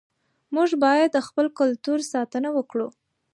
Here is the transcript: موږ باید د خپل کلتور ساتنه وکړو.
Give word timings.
موږ 0.55 0.69
باید 0.83 1.09
د 1.13 1.17
خپل 1.27 1.45
کلتور 1.59 1.99
ساتنه 2.13 2.49
وکړو. 2.57 2.87